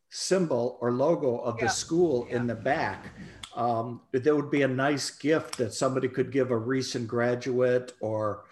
[0.09, 1.65] symbol or logo of yeah.
[1.65, 2.37] the school yeah.
[2.37, 3.07] in the back,
[3.55, 8.45] um, there would be a nice gift that somebody could give a recent graduate or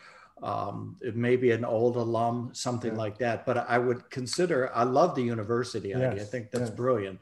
[0.43, 2.97] um, maybe an old alum, something yeah.
[2.97, 3.45] like that.
[3.45, 5.97] But I would consider, I love the university yes.
[5.97, 6.21] idea.
[6.21, 7.19] I think that's brilliant.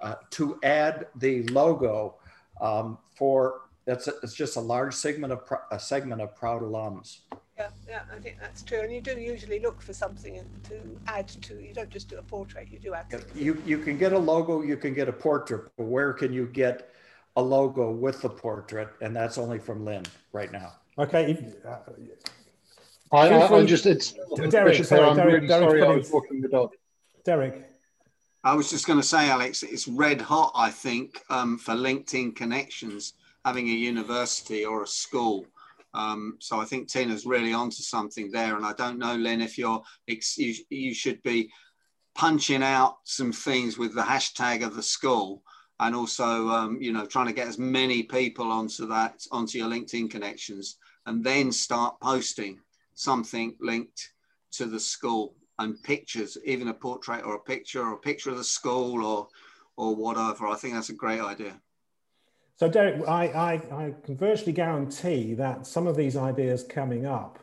[0.00, 2.16] Uh, to add the logo
[2.60, 7.20] um, for that's a, it's just a large segment of a segment of proud alums.
[7.56, 8.80] Yeah, yeah, I think that's true.
[8.80, 11.54] And you do usually look for something to add to.
[11.54, 13.06] You don't just do a portrait; you do add.
[13.34, 16.46] You you can get a logo, you can get a portrait, but where can you
[16.46, 16.90] get
[17.36, 18.88] a logo with the portrait?
[19.00, 20.72] And that's only from Lynn right now.
[20.98, 21.54] Okay.
[21.66, 21.76] Uh,
[23.12, 24.14] I, I, am just it's
[24.50, 24.84] Derek.
[24.84, 26.72] Sorry, I'm Derek, really Derek sorry I was walking the dog.
[27.24, 27.70] Derek.
[28.42, 30.52] I was just going to say, Alex, it's red hot.
[30.54, 35.46] I think um, for LinkedIn connections, having a university or a school
[35.96, 38.56] um, so I think Tina's really onto something there.
[38.56, 41.50] And I don't know, Lynn, if you're you, you should be
[42.14, 45.42] punching out some things with the hashtag of the school
[45.80, 49.68] and also um, you know trying to get as many people onto that onto your
[49.68, 52.58] linkedin connections and then start posting
[52.96, 54.10] something linked
[54.50, 58.36] to the school and pictures even a portrait or a picture or a picture of
[58.36, 59.28] the school or
[59.76, 61.54] or whatever i think that's a great idea
[62.58, 63.52] so Derek, I, I,
[63.84, 67.38] I can virtually guarantee that some of these ideas coming up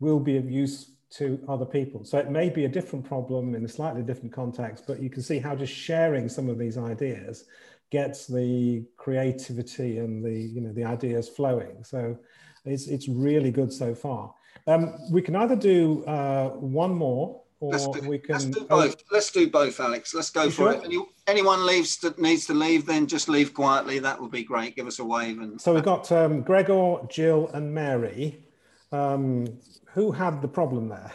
[0.00, 2.02] will be of use to other people.
[2.02, 5.22] So it may be a different problem in a slightly different context, but you can
[5.22, 7.44] see how just sharing some of these ideas
[7.90, 11.84] gets the creativity and the you know the ideas flowing.
[11.84, 12.18] So
[12.64, 14.34] it's it's really good so far.
[14.66, 18.34] Um, we can either do uh, one more or let's do, we can.
[18.34, 18.96] Let's do both.
[18.98, 20.14] Oh, let's do both, Alex.
[20.14, 20.72] Let's go for sure?
[20.72, 20.84] it.
[20.84, 23.98] Any, anyone leaves that needs to leave, then just leave quietly.
[23.98, 24.76] That would be great.
[24.76, 25.40] Give us a wave.
[25.40, 28.44] And so we've got um, Gregor, Jill, and Mary.
[28.92, 29.58] Um,
[29.92, 31.12] who had the problem there?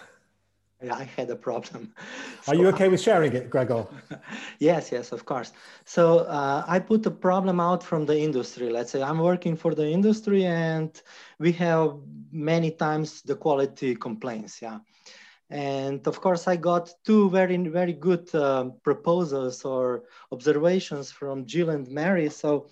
[0.81, 1.93] I had a problem.
[2.47, 3.85] Are you okay with sharing it, Gregor?
[4.59, 5.51] yes, yes, of course.
[5.85, 8.69] So uh, I put the problem out from the industry.
[8.69, 10.89] Let's say I'm working for the industry and
[11.37, 11.95] we have
[12.31, 14.61] many times the quality complaints.
[14.61, 14.79] Yeah.
[15.49, 21.71] And of course, I got two very, very good uh, proposals or observations from Jill
[21.71, 22.29] and Mary.
[22.29, 22.69] So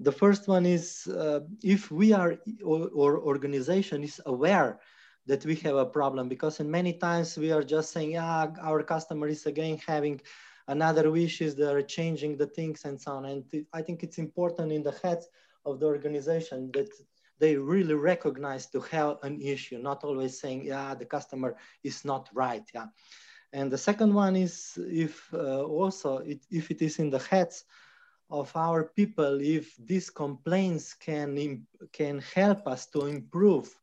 [0.00, 4.80] the first one is uh, if we are, or, or, organization is aware
[5.26, 8.82] that we have a problem, because in many times we are just saying, yeah, our
[8.82, 10.20] customer is again having
[10.68, 13.24] another wishes, they're changing the things and so on.
[13.26, 15.28] And I think it's important in the heads
[15.64, 16.90] of the organization that
[17.38, 22.28] they really recognize to have an issue, not always saying, yeah, the customer is not
[22.32, 22.64] right.
[22.74, 22.86] Yeah.
[23.52, 27.64] And the second one is if uh, also it, if it is in the heads
[28.30, 33.74] of our people, if these complaints can, can help us to improve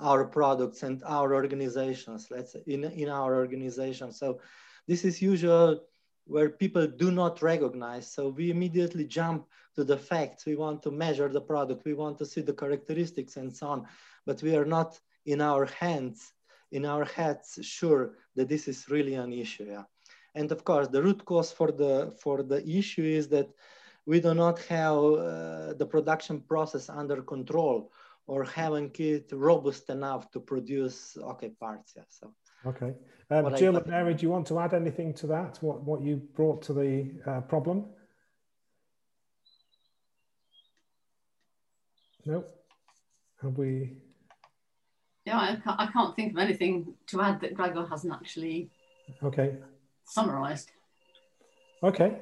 [0.00, 4.12] our products and our organizations, let's say in, in our organization.
[4.12, 4.40] So
[4.86, 5.80] this is usual
[6.26, 8.10] where people do not recognize.
[8.10, 10.44] So we immediately jump to the facts.
[10.44, 11.84] We want to measure the product.
[11.84, 13.86] We want to see the characteristics and so on.
[14.26, 16.32] But we are not in our hands,
[16.72, 19.66] in our heads, sure that this is really an issue.
[19.68, 19.84] Yeah.
[20.34, 23.48] And of course, the root cause for the for the issue is that
[24.04, 27.90] we do not have uh, the production process under control
[28.26, 31.94] or having it robust enough to produce okay parts.
[31.96, 32.02] Yeah.
[32.08, 32.32] So.
[32.66, 32.94] Okay.
[33.30, 35.58] Um, Jill and Mary, do you want to add anything to that?
[35.60, 37.86] What what you brought to the uh, problem?
[42.24, 42.44] No.
[43.42, 43.98] Have we?
[45.24, 48.70] Yeah, I can't, I can't think of anything to add that Gregor hasn't actually
[49.22, 49.56] okay
[50.04, 50.70] summarised.
[51.82, 52.18] Okay.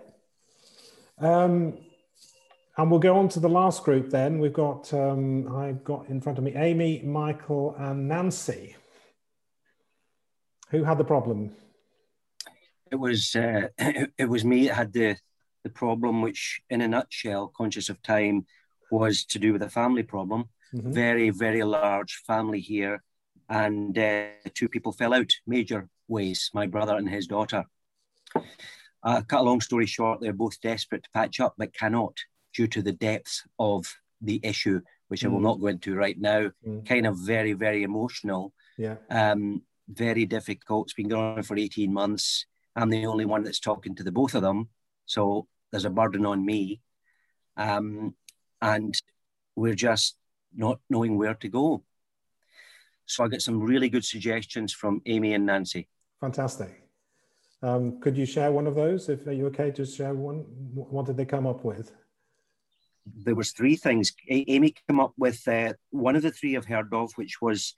[1.19, 1.79] Um,
[2.77, 4.39] and we'll go on to the last group then.
[4.39, 8.77] We've got, um, I've got in front of me Amy, Michael, and Nancy.
[10.71, 11.55] Who had the problem?
[12.91, 15.17] It was uh, it, it was me that had the
[15.63, 18.47] the problem, which in a nutshell, conscious of time,
[18.91, 20.45] was to do with a family problem.
[20.75, 20.93] Mm-hmm.
[20.93, 23.03] Very, very large family here.
[23.49, 27.65] And uh, two people fell out major ways, my brother and his daughter.
[29.03, 32.17] Uh, cut a long story short, they're both desperate to patch up, but cannot
[32.55, 33.87] due to the depths of
[34.21, 35.27] the issue, which mm.
[35.27, 35.43] I will mm.
[35.43, 36.51] not go into right now.
[36.67, 36.87] Mm.
[36.87, 38.53] Kind of very, very emotional.
[38.79, 38.97] Yeah.
[39.11, 40.87] Um, very difficult.
[40.87, 42.47] It's been going on for 18 months.
[42.77, 44.69] I'm the only one that's talking to the both of them.
[45.07, 46.81] So there's a burden on me.
[47.57, 48.15] Um,
[48.63, 49.01] and
[49.55, 50.17] we're just
[50.55, 51.85] not knowing where to go.
[53.07, 55.89] So I get some really good suggestions from Amy and Nancy.
[56.21, 56.83] Fantastic.
[57.63, 59.09] Um, could you share one of those?
[59.09, 60.39] If are you okay to share one?
[60.75, 61.93] What did they come up with?
[63.07, 64.13] There was three things.
[64.31, 67.75] A- Amy came up with uh, one of the three I've heard of, which was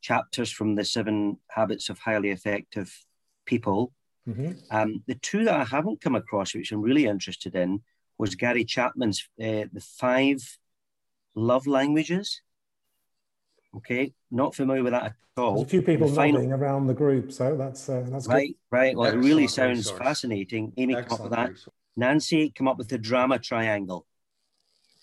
[0.00, 2.96] chapters from the Seven Habits of Highly Effective
[3.44, 3.92] People.
[4.28, 4.52] Mm-hmm.
[4.70, 7.82] Um, the two that I haven't come across, which I'm really interested in,
[8.18, 10.58] was Gary Chapman's uh, the five
[11.34, 12.42] love languages.
[13.76, 15.54] Okay, not familiar with that at all.
[15.54, 16.40] There's a few people final...
[16.40, 18.48] nodding around the group, so that's uh, that's right.
[18.48, 18.76] Good.
[18.76, 18.96] Right.
[18.96, 19.98] Well, Excellent it really sounds resource.
[19.98, 20.72] fascinating.
[20.76, 21.48] Amy Excellent come up with that.
[21.50, 21.74] Resource.
[21.96, 24.06] Nancy come up with the drama triangle.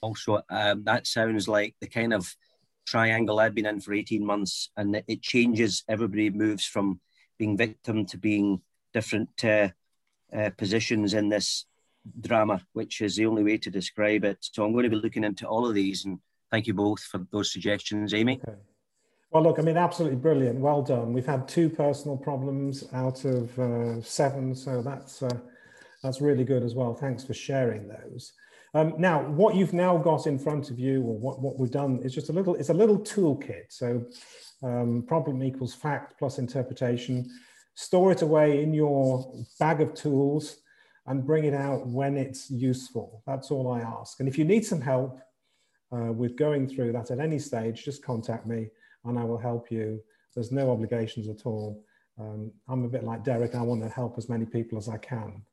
[0.01, 2.35] Also, um, that sounds like the kind of
[2.85, 5.83] triangle I've been in for 18 months, and it, changes.
[5.89, 6.99] Everybody moves from
[7.37, 8.61] being victim to being
[8.93, 9.69] different uh,
[10.35, 11.65] uh, positions in this
[12.21, 14.37] drama, which is the only way to describe it.
[14.41, 16.19] So I'm going to be looking into all of these and
[16.51, 18.39] thank you both for those suggestions, Amy.
[18.47, 18.57] Okay.
[19.31, 20.59] Well, look, I mean, absolutely brilliant.
[20.59, 21.11] Well done.
[21.11, 25.37] We've had two personal problems out of uh, seven, so that's uh,
[26.01, 26.93] that's really good as well.
[26.93, 28.31] Thanks for sharing those.
[28.73, 31.99] Um, now, what you've now got in front of you, or what, what we've done,
[32.03, 32.55] is just a little.
[32.55, 33.65] It's a little toolkit.
[33.69, 34.05] So,
[34.63, 37.29] um, problem equals fact plus interpretation.
[37.75, 40.57] Store it away in your bag of tools
[41.05, 43.23] and bring it out when it's useful.
[43.25, 44.19] That's all I ask.
[44.19, 45.21] And if you need some help,
[45.91, 48.67] uh, with going through that at any stage, just contact me
[49.05, 50.01] and I will help you.
[50.35, 51.83] There's no obligations at all.
[52.19, 53.55] Um, I'm a bit like Derek.
[53.55, 55.43] I want to help as many people as I can.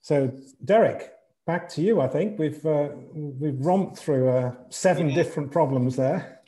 [0.00, 0.32] So,
[0.64, 1.12] Derek,
[1.46, 2.00] back to you.
[2.00, 5.14] I think we've uh, we've romped through uh, seven yeah.
[5.14, 6.40] different problems there.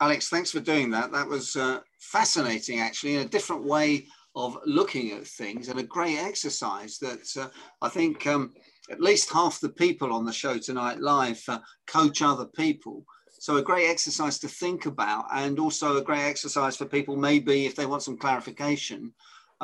[0.00, 1.12] Alex, thanks for doing that.
[1.12, 5.84] That was uh, fascinating, actually, in a different way of looking at things and a
[5.84, 7.48] great exercise that uh,
[7.80, 8.52] I think um,
[8.90, 13.04] at least half the people on the show tonight live uh, coach other people.
[13.38, 17.66] So a great exercise to think about, and also a great exercise for people maybe
[17.66, 19.12] if they want some clarification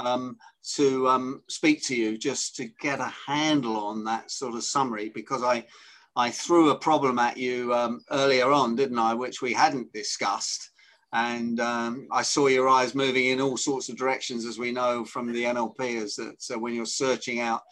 [0.06, 0.36] um,
[0.74, 5.10] to um, speak to you just to get a handle on that sort of summary
[5.14, 5.64] because I
[6.16, 10.70] I threw a problem at you um, earlier on, didn't I, which we hadn't discussed.
[11.12, 15.04] And um, I saw your eyes moving in all sorts of directions, as we know
[15.04, 17.62] from the NLP, is that uh, when you're searching out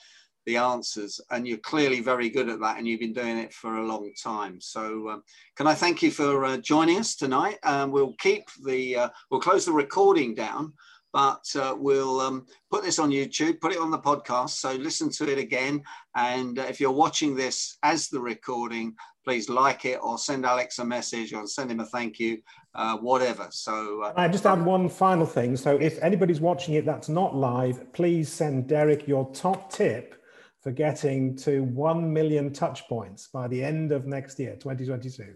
[0.49, 3.77] the answers and you're clearly very good at that and you've been doing it for
[3.77, 5.23] a long time so um,
[5.57, 9.43] can i thank you for uh, joining us tonight um, we'll keep the uh, we'll
[9.43, 10.73] close the recording down
[11.13, 15.11] but uh, we'll um, put this on youtube put it on the podcast so listen
[15.11, 15.83] to it again
[16.17, 18.95] and uh, if you're watching this as the recording
[19.25, 22.39] please like it or send alex a message or send him a thank you
[22.75, 26.85] uh, whatever so uh, i just add one final thing so if anybody's watching it
[26.85, 30.19] that's not live please send derek your top tip
[30.63, 35.35] for getting to 1 million touch points by the end of next year, 2022.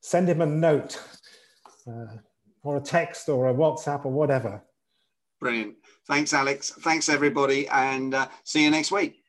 [0.00, 1.00] Send him a note
[1.86, 2.16] uh,
[2.62, 4.62] or a text or a WhatsApp or whatever.
[5.40, 5.76] Brilliant.
[6.06, 6.72] Thanks, Alex.
[6.80, 7.68] Thanks, everybody.
[7.68, 9.22] And uh, see you next week.